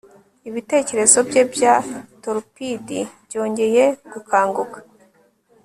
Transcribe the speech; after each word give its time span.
Ibitekerezo 0.49 1.17
bye 1.29 1.43
bya 1.53 1.75
torpid 2.21 2.87
byongeye 3.25 3.83
gukanguka 4.11 4.77